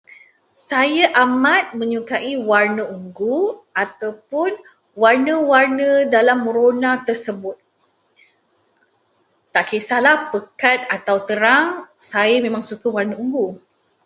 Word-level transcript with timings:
Saya 0.69 1.05
amat 1.23 1.65
menyukai 1.79 2.33
warna 2.49 2.83
ungu 2.95 3.39
atupun 3.83 4.51
warna-warna 5.01 5.89
dalam 6.15 6.39
rona 6.55 6.91
tersebut. 7.07 7.57
Tak 9.53 9.65
kisahlah 9.71 10.15
pekat 10.33 10.79
atau 10.97 11.17
terang, 11.29 11.67
saya 12.11 12.35
memang 12.45 12.63
suka 12.69 12.87
warna 12.95 13.13
ungu. 13.25 13.47